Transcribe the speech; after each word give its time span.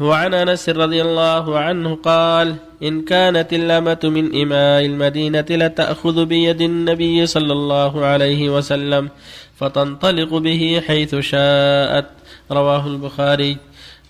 وعن 0.00 0.34
أنس 0.34 0.68
رضي 0.68 1.02
الله 1.02 1.58
عنه 1.58 1.94
قال 1.94 2.56
إن 2.82 3.02
كانت 3.02 3.52
الامه 3.52 3.98
من 4.04 4.42
إماء 4.42 4.84
المدينة 4.84 5.44
لتأخذ 5.50 6.24
بيد 6.24 6.60
النبي 6.60 7.26
صلى 7.26 7.52
الله 7.52 8.04
عليه 8.04 8.50
وسلم 8.50 9.08
فتنطلق 9.56 10.34
به 10.34 10.82
حيث 10.86 11.14
شاءت. 11.14 12.06
رواه 12.52 12.86
البخاري. 12.86 13.56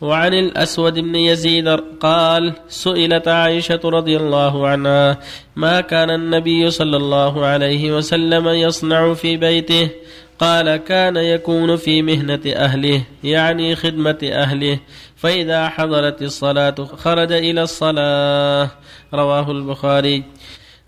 وعن 0.00 0.34
الأسود 0.34 0.98
بن 0.98 1.14
يزيد 1.14 1.68
قال 2.00 2.52
سئلت 2.68 3.28
عائشة 3.28 3.80
رضي 3.84 4.16
الله 4.16 4.68
عنها 4.68 5.18
ما 5.56 5.80
كان 5.80 6.10
النبي 6.10 6.70
صلى 6.70 6.96
الله 6.96 7.46
عليه 7.46 7.96
وسلم 7.96 8.48
يصنع 8.48 9.14
في 9.14 9.36
بيته؟ 9.36 9.88
قال 10.38 10.76
كان 10.76 11.16
يكون 11.16 11.76
في 11.76 12.02
مهنة 12.02 12.40
أهله 12.46 13.02
يعني 13.24 13.76
خدمة 13.76 14.18
أهله. 14.24 14.78
فإذا 15.16 15.68
حضرت 15.68 16.22
الصلاة 16.22 16.74
خرج 16.74 17.32
إلى 17.32 17.62
الصلاة. 17.62 18.70
رواه 19.14 19.50
البخاري. 19.50 20.24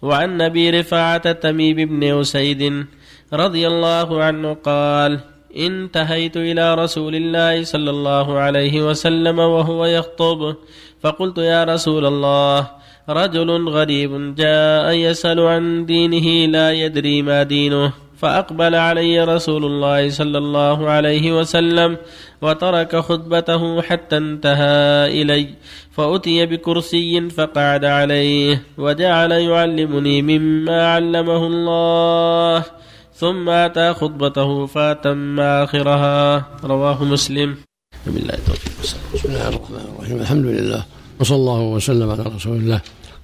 وعن 0.02 0.40
أبي 0.40 0.70
رفاعة 0.70 1.32
تميم 1.32 1.76
بن 1.76 2.20
أسيد 2.20 2.86
رضي 3.32 3.66
الله 3.66 4.24
عنه 4.24 4.54
قال 4.54 5.31
انتهيت 5.56 6.36
إلى 6.36 6.74
رسول 6.74 7.14
الله 7.14 7.64
صلى 7.64 7.90
الله 7.90 8.38
عليه 8.38 8.88
وسلم 8.88 9.38
وهو 9.38 9.86
يخطب. 9.86 10.54
فقلت 11.02 11.38
يا 11.38 11.64
رسول 11.64 12.06
الله 12.06 12.70
رجل 13.08 13.68
غريب 13.68 14.34
جاء 14.34 14.92
يسأل 14.92 15.40
عن 15.40 15.86
دينه 15.86 16.52
لا 16.52 16.72
يدري 16.72 17.22
ما 17.22 17.42
دينه 17.42 17.92
فأقبل 18.18 18.74
علي 18.74 19.24
رسول 19.24 19.64
الله 19.64 20.08
صلى 20.08 20.38
الله 20.38 20.90
عليه 20.90 21.38
وسلم 21.38 21.96
وترك 22.42 22.96
خطبته 22.96 23.82
حتى 23.82 24.16
انتهى 24.16 25.22
إلي 25.22 25.48
فأتي 25.90 26.46
بكرسي 26.46 27.30
فقعد 27.30 27.84
عليه 27.84 28.62
وجعل 28.78 29.32
يعلمني 29.32 30.22
مما 30.22 30.86
علمه 30.94 31.46
الله. 31.46 32.64
ثم 33.22 33.48
أتى 33.48 33.94
خطبته 33.94 34.66
فأتم 34.66 35.40
آخرها. 35.40 36.46
رواه 36.64 37.04
مسلم. 37.04 37.56
بالله 38.06 38.34
التوفيق 38.34 38.72
بسم 39.14 39.28
الله 39.28 39.48
الرحمن 39.48 39.94
الرحيم. 39.94 40.16
الحمد 40.20 40.44
لله. 40.44 40.84
وصلى 41.20 41.36
الله 41.36 41.60
وسلم 41.60 42.10
على 42.10 42.22
رسول 42.22 42.56
الله 42.56 42.80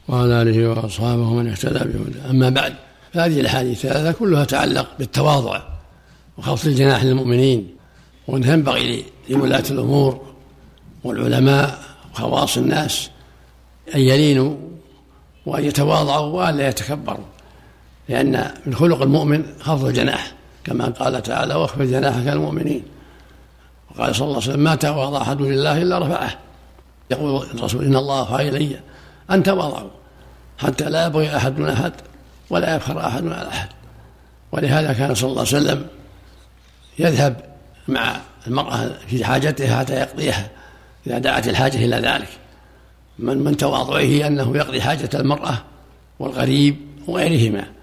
وعلى 0.09 0.43
آله 0.43 0.69
وأصحابه 0.69 1.29
ومن 1.29 1.49
اهتدى 1.49 1.79
بهداه. 1.79 2.31
أما 2.31 2.51
بعد 2.51 2.75
فهذه 3.13 3.41
الأحاديث 3.41 3.85
الثلاثة 3.85 4.13
كلها 4.13 4.45
تتعلق 4.45 4.87
بالتواضع 4.99 5.63
وخفض 6.39 6.67
الجناح 6.69 7.05
للمؤمنين 7.05 7.77
وأنه 8.29 8.53
ينبغي 8.53 9.05
لولاة 9.31 9.65
الأمور 9.71 10.21
والعلماء 11.05 11.79
وخواص 12.13 12.59
الناس 12.59 13.11
أن 13.95 14.01
يلينوا 14.01 14.57
وأن 15.47 15.65
يتواضعوا 15.65 16.27
وألا 16.27 16.69
يتكبروا. 16.69 17.25
لأن 18.09 18.51
من 18.67 18.75
خلق 18.75 19.03
المؤمن 19.03 19.45
خفض 19.61 19.85
الجناح 19.85 20.33
كما 20.65 20.87
قال 20.87 21.23
تعالى 21.23 21.55
واخفض 21.55 21.83
جناحك 21.83 22.27
للمؤمنين 22.27 22.83
وقال 23.91 24.15
صلى 24.15 24.25
الله 24.25 24.37
عليه 24.37 24.51
وسلم 24.51 24.65
ما 24.65 24.75
تواضع 24.75 25.23
أحد 25.23 25.43
لله 25.43 25.83
إلا 25.83 25.99
رفعه. 25.99 26.39
يقول 27.11 27.47
الرسول 27.55 27.85
إن 27.85 27.97
الله 27.97 28.21
أوحى 28.21 28.49
إلي 28.49 28.81
أن 29.31 29.43
تواضعوا 29.43 29.91
حتى 30.59 30.85
لا 30.85 31.07
يبغي 31.07 31.37
أحد 31.37 31.59
من 31.59 31.69
أحد 31.69 31.93
ولا 32.51 32.77
يفخر 32.77 33.07
أحد 33.07 33.27
على 33.27 33.49
أحد. 33.49 33.69
ولهذا 34.53 34.93
كان 34.93 35.15
صلى 35.15 35.31
الله 35.31 35.47
عليه 35.47 35.57
وسلم 35.57 35.87
يذهب 36.99 37.45
مع 37.89 38.17
المرأة 38.47 38.91
في 39.07 39.25
حاجتها 39.25 39.79
حتى 39.79 39.95
يقضيها 39.95 40.49
إذا 41.07 41.19
دعت 41.19 41.49
الحاجة 41.49 41.77
إلى 41.77 41.97
ذلك. 41.97 42.29
من 43.19 43.39
من 43.39 43.57
تواضعه 43.57 44.27
أنه 44.27 44.57
يقضي 44.57 44.83
حاجة 44.83 45.11
المرأة 45.15 45.59
والغريب 46.19 46.77
وغيرهما. 47.07 47.78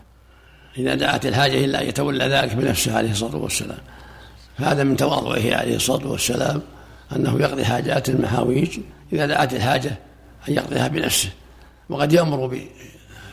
إذا 0.77 0.95
دعت 0.95 1.25
الحاجة 1.25 1.65
إلا 1.65 1.81
أن 1.81 1.87
يتولى 1.87 2.25
ذلك 2.25 2.55
بنفسه 2.55 2.97
عليه 2.97 3.11
الصلاة 3.11 3.35
والسلام. 3.35 3.77
هذا 4.57 4.83
من 4.83 4.97
تواضعه 4.97 5.55
عليه 5.55 5.75
الصلاة 5.75 6.07
والسلام 6.07 6.61
أنه 7.15 7.41
يقضي 7.41 7.65
حاجات 7.65 8.09
المحاويج 8.09 8.79
إذا 9.13 9.25
دعت 9.25 9.53
الحاجة 9.53 9.97
أن 10.49 10.53
يقضيها 10.53 10.87
بنفسه. 10.87 11.29
وقد 11.89 12.13
يأمر 12.13 12.59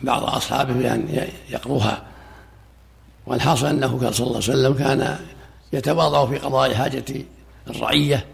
بعض 0.01 0.23
أصحابه 0.23 0.73
بأن 0.73 1.27
يقضوها. 1.49 2.03
والحاصل 3.25 3.67
أنه 3.67 3.99
كان 3.99 4.11
صلى 4.11 4.27
الله 4.27 4.41
عليه 4.43 4.53
وسلم 4.53 4.73
كان 4.73 5.17
يتواضع 5.73 6.25
في 6.25 6.37
قضاء 6.37 6.73
حاجة 6.73 7.05
الرعية 7.67 8.25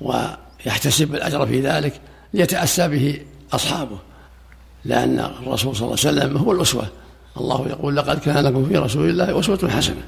ويحتسب 0.00 1.14
الأجر 1.14 1.46
في 1.46 1.60
ذلك 1.60 2.00
ليتأسى 2.34 2.88
به 2.88 3.20
أصحابه 3.52 3.98
لأن 4.84 5.18
الرسول 5.20 5.76
صلى 5.76 5.86
الله 5.86 5.98
عليه 6.04 6.18
وسلم 6.18 6.36
هو 6.36 6.52
الأسوة. 6.52 6.86
الله 7.36 7.68
يقول 7.68 7.96
لقد 7.96 8.18
كان 8.18 8.44
لكم 8.44 8.68
في 8.68 8.76
رسول 8.76 9.08
الله 9.08 9.40
أسوة 9.40 9.70
حسنة. 9.70 10.02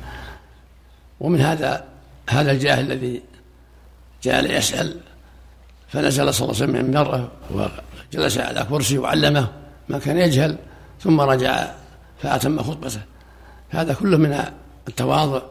ومن 1.21 1.41
هذا 1.41 1.85
هذا 2.31 2.53
الجاهل 2.53 2.93
الذي 2.93 3.23
جاء 4.23 4.59
يسأل 4.59 4.97
فنزل 5.89 6.35
صلى 6.35 6.45
الله 6.45 6.63
عليه 6.63 6.73
وسلم 6.73 6.87
من 6.87 6.95
مرة 6.95 7.31
وجلس 8.15 8.39
على 8.39 8.67
كرسي 8.71 8.99
وعلمه 8.99 9.49
ما 9.89 9.99
كان 9.99 10.19
يجهل 10.19 10.59
ثم 11.01 11.21
رجع 11.21 11.71
فأتم 12.23 12.63
خطبته. 12.63 13.01
هذا 13.71 13.95
كله 13.95 14.17
من 14.17 14.45
التواضع 14.89 15.43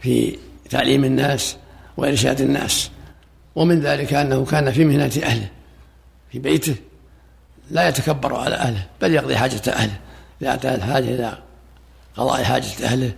في 0.00 0.38
تعليم 0.70 1.04
الناس 1.04 1.56
وإرشاد 1.96 2.40
الناس. 2.40 2.90
ومن 3.54 3.80
ذلك 3.80 4.14
أنه 4.14 4.44
كان 4.44 4.70
في 4.70 4.84
مهنة 4.84 5.12
أهله 5.22 5.48
في 6.32 6.38
بيته 6.38 6.76
لا 7.70 7.88
يتكبر 7.88 8.34
على 8.36 8.54
أهله 8.54 8.86
بل 9.02 9.14
يقضي 9.14 9.36
حاجة 9.36 9.62
أهله. 9.68 9.98
إذا 10.42 10.54
أتى 10.54 10.74
الحاجة 10.74 11.04
إلى 11.04 11.38
قضاء 12.16 12.42
حاجة 12.42 12.64
أهله 12.84 13.12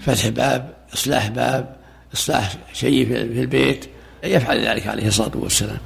فتح 0.00 0.28
باب 0.28 0.74
إصلاح 0.94 1.28
باب 1.28 1.76
إصلاح 2.14 2.56
شيء 2.72 3.06
في 3.06 3.40
البيت. 3.40 3.84
يفعل 4.24 4.66
ذلك 4.66 4.86
عليه 4.86 5.08
الصلاة 5.08 5.30
والسلام. 5.34 5.78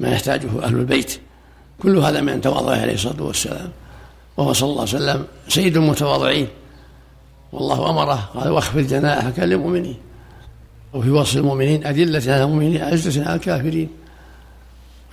ما 0.00 0.08
يحتاجه 0.08 0.64
أهل 0.64 0.74
البيت. 0.74 1.20
كل 1.82 1.98
هذا 1.98 2.20
من 2.20 2.40
تواضعه 2.40 2.80
عليه 2.80 2.94
الصلاة 2.94 3.22
والسلام. 3.22 3.70
وهو 4.36 4.52
صلى 4.52 4.70
الله 4.70 4.80
عليه 4.80 4.90
وسلم 4.96 5.26
سيد 5.48 5.76
المتواضعين. 5.76 6.48
والله 7.52 7.90
أمره 7.90 8.30
قال 8.34 8.50
واخفض 8.50 8.80
جناحك 8.80 9.38
للمؤمنين. 9.38 9.96
وفي 10.92 11.10
وصف 11.10 11.36
المؤمنين 11.36 11.86
أدلة 11.86 12.32
على 12.32 12.44
المؤمنين 12.44 12.82
أعزة 12.82 13.24
على 13.26 13.34
الكافرين. 13.34 13.88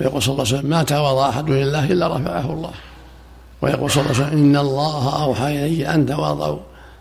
ويقول 0.02 0.22
صلى 0.24 0.34
الله 0.34 0.46
عليه 0.48 0.58
وسلم 0.58 0.70
ما 0.70 0.84
تواضع 0.84 1.30
أحد 1.30 1.50
لله 1.50 1.86
إلا 1.92 2.18
رفعه 2.18 2.54
الله. 2.54 2.72
ويقول 3.62 3.92
صلى 3.92 4.04
الله 4.04 4.16
عليه 4.16 4.28
وسلم 4.28 4.40
إن 4.40 4.58
الله 4.58 5.24
أوحى 5.24 5.66
إلي 5.66 5.94
أن 5.94 6.06
تواضعوا 6.06 6.60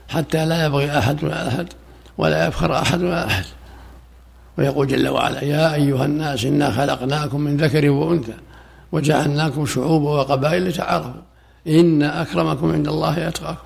حتى 0.08 0.46
لا 0.46 0.66
يبغي 0.66 0.98
أحد 0.98 1.24
على 1.24 1.48
أحد 1.48 1.68
ولا 2.18 2.46
يفخر 2.46 2.78
أحد 2.78 3.04
على 3.04 3.26
أحد. 3.26 3.44
ويقول 4.58 4.86
جل 4.86 5.08
وعلا 5.08 5.44
يا 5.44 5.74
أيها 5.74 6.04
الناس 6.04 6.44
إنا 6.44 6.70
خلقناكم 6.70 7.40
من 7.40 7.56
ذكر 7.56 7.90
وأنثى 7.90 8.34
وجعلناكم 8.92 9.66
شعوبا 9.66 10.10
وقبائل 10.10 10.68
لتعارفوا. 10.68 11.22
إن 11.66 12.02
أكرمكم 12.02 12.72
عند 12.72 12.88
الله 12.88 13.28
أتقاكم. 13.28 13.64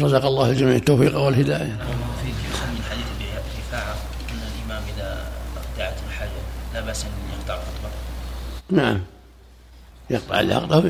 رزق 0.00 0.24
الله 0.24 0.50
الجميع 0.50 0.76
التوفيق 0.76 1.18
والهداية. 1.18 1.76
في 2.22 2.28
من 2.76 2.82
حديث 2.90 3.06
رفاعة 3.58 3.94
أن 4.30 4.38
الإمام 4.48 4.82
إذا 4.96 5.26
دعت 5.78 5.94
الحاجة 6.08 6.30
لا 6.74 6.80
بأس 6.80 7.04
أن 7.04 7.10
يقطع 7.38 7.54
الخطبة 7.54 7.90
نعم. 8.70 9.00
يقطع 10.10 10.40
العقد 10.40 10.86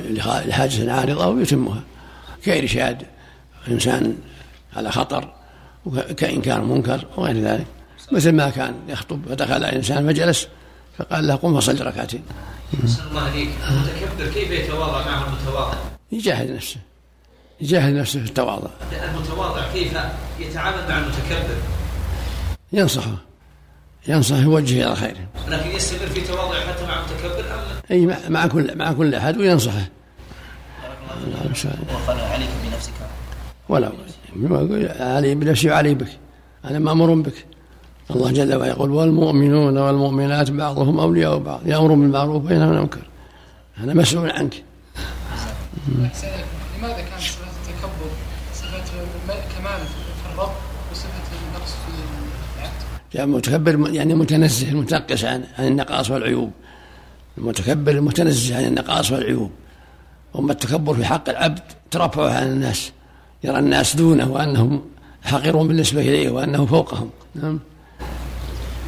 لحاجة 0.47 0.93
عارضة 0.93 1.27
ويتمها 1.27 1.81
كإرشاد 2.44 3.03
إنسان 3.69 4.19
على 4.77 4.93
خطر 4.93 5.32
كإنكار 6.16 6.65
منكر 6.65 7.06
وغير 7.16 7.37
ذلك. 7.41 7.66
مثل 8.12 8.32
ما 8.32 8.50
كان 8.50 8.75
يخطب 8.88 9.21
فدخل 9.28 9.65
إنسان 9.65 10.06
فجلس 10.06 10.49
فقال 10.99 11.27
له 11.27 11.34
قم 11.34 11.60
فصل 11.60 11.87
ركعتين. 11.87 12.22
نسأل 12.84 13.09
الله 13.09 13.21
عليك 13.21 13.48
المتكبر 13.71 14.33
كيف 14.33 14.51
يتواضع 14.51 15.07
مع 15.07 15.27
المتواضع؟ 15.27 15.74
يجاهد 16.12 16.51
نفسه. 16.51 16.77
يجاهد 17.60 17.95
نفسه 17.95 18.21
في 18.21 18.28
التواضع. 18.28 18.71
المتواضع 18.92 19.72
كيف 19.72 19.92
يتعامل 20.41 20.89
مع 20.89 20.98
المتكبر؟ 20.98 21.57
ينصحه. 22.72 23.16
ينصح 24.09 24.37
يوجهه 24.37 24.85
إلى 24.85 24.93
الخير 24.93 25.17
لكن 25.49 25.71
يستمر 25.71 26.07
في 26.07 26.21
تواضعه 26.21 26.61
حتى 26.61 26.87
مع 26.87 26.99
المتكبر 26.99 27.55
أم 27.55 27.61
أي 27.91 28.17
مع 28.29 28.47
كل 28.47 28.79
مع 28.79 28.93
كل 28.93 29.15
أحد 29.15 29.37
وينصحه. 29.37 29.89
وقال 31.95 32.21
عليك 32.21 32.49
بنفسك. 32.65 32.93
ولا 33.69 33.93
علي 35.01 35.35
بنفسي 35.35 35.71
وعلي 35.71 35.95
بك. 35.95 36.09
أنا 36.65 36.79
مأمور 36.79 37.15
بك. 37.15 37.47
الله 38.11 38.33
جل 38.33 38.55
وعلا 38.55 38.71
يقول 38.71 38.91
والمؤمنون 38.91 39.79
والمؤمنات 39.79 40.51
بعضهم 40.51 41.01
أولياء 41.01 41.39
بعض. 41.39 41.61
يأمر 41.67 41.89
بالمعروف 41.89 42.45
وينهى 42.45 42.63
عن 42.63 42.75
المنكر. 42.75 43.03
أنا 43.79 43.95
مسؤول 43.95 44.31
عنك. 44.31 44.55
لماذا 45.89 46.95
كان 46.95 47.21
صفه 47.21 47.45
التكبر؟ 47.45 48.11
صفه 48.55 48.79
كمال 49.59 49.81
في 50.23 50.33
الرب؟ 50.35 50.51
العبد؟ 53.15 53.15
يعني 53.15 53.31
متكبر 53.31 53.95
يعني 53.95 54.15
متنزه 54.15 54.71
متنقص 54.71 55.25
عن 55.25 55.45
عن 55.59 55.67
النقائص 55.67 56.11
والعيوب. 56.11 56.53
المتكبر 57.39 57.93
المتنزه 57.93 58.57
عن 58.57 58.65
النقائص 58.65 59.13
والعيوب. 59.13 59.51
أما 60.39 60.53
التكبر 60.53 60.95
في 60.95 61.05
حق 61.05 61.29
العبد 61.29 61.63
ترفعه 61.91 62.31
عن 62.31 62.47
الناس. 62.47 62.93
يرى 63.45 63.59
الناس 63.59 63.97
دونه 63.97 64.31
وأنهم 64.31 64.83
حقيرون 65.23 65.69
بالنسبة 65.69 66.01
إليه 66.01 66.31
وأنه 66.31 66.67
فوقهم. 66.67 67.11
نعم. 67.35 67.61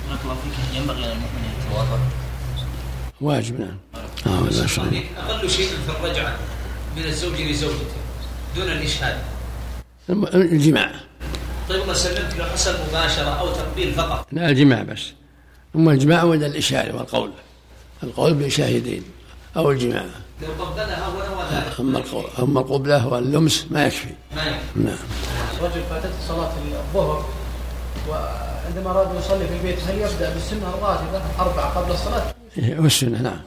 الله 0.08 0.34
فيك. 0.34 0.80
ينبغي 0.80 1.00
للمؤمن 1.00 1.42
ان 1.44 1.70
يتواضع 1.70 1.98
واجب 3.20 3.60
نعم. 3.60 3.76
آه 4.26 4.38
الله 4.38 4.66
أقل 5.28 5.50
شيء 5.50 5.66
في 5.66 5.90
الرجعة 6.00 6.36
من 6.96 7.04
الزوج 7.04 7.40
لزوجته 7.40 7.84
دون 8.56 8.68
الإشهاد. 8.68 9.18
الجماع. 10.34 11.07
طيب 11.68 11.82
الله 11.82 11.94
سلمت 11.94 12.34
لو 12.34 12.44
حصل 12.44 12.74
مباشرة 12.88 13.40
أو 13.40 13.52
تقبيل 13.52 13.92
فقط؟ 13.94 14.26
لا 14.32 14.48
الجماع 14.48 14.82
بس. 14.82 15.12
أما 15.76 15.92
الجماع 15.92 16.22
ولا 16.22 16.46
الإشارة 16.46 16.96
والقول؟ 16.96 17.30
القول 18.02 18.34
بشاهدين 18.34 19.02
أو 19.56 19.70
الجماع. 19.70 20.04
لو 20.42 20.64
قبلها 20.64 21.08
هنا 21.08 21.36
وذلك 21.38 21.80
أما 21.80 21.98
القول 21.98 22.24
أما 22.38 22.60
القبلة 22.60 23.08
واللمس 23.08 23.66
ما 23.70 23.86
يكفي. 23.86 24.08
ما 24.36 24.42
يكفي. 24.42 24.58
نعم. 24.76 24.98
رجل 25.62 25.82
فاتته 25.90 26.12
صلاة 26.28 26.52
الظهر 26.72 27.28
وعندما 28.08 28.90
أراد 28.90 29.10
أن 29.10 29.16
يصلي 29.16 29.46
في 29.48 29.54
البيت 29.54 29.78
هل 29.80 29.94
يبدأ 29.94 30.34
بالسنة 30.34 30.68
الراتبة 30.68 31.22
أربعة 31.40 31.80
قبل 31.80 31.92
الصلاة؟ 31.92 32.34
والسنة 32.82 33.22
نعم. 33.22 33.40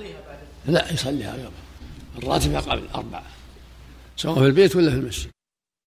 لا 0.66 0.94
يصليها 0.94 1.34
قبل. 1.34 2.24
الراتبة 2.24 2.60
قبل 2.60 2.84
أربعة. 2.96 3.24
سواء 4.18 4.36
في 4.36 4.46
البيت 4.46 4.76
ولا 4.76 4.92
في 4.92 4.96
المسجد. 4.96 5.32